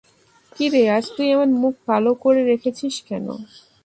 কিরে, 0.51 0.81
আজ 0.95 1.05
তুই 1.15 1.27
এমন 1.35 1.49
মুখ 1.61 1.73
কালো 1.87 2.11
করে 2.23 2.41
রেখেছিস 2.43 2.95
কেন? 3.07 3.25